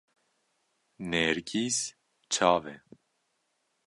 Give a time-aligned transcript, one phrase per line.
[1.09, 1.77] nêrgîz
[2.33, 2.75] çav e